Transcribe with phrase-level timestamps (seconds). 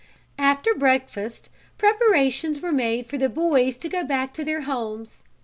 [0.39, 5.21] After breakfast preparations were made for the boys to go back to their homes.